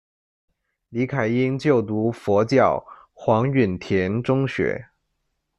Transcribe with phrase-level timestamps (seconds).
[0.89, 4.87] 李凯茵就读佛教黄允畋中学。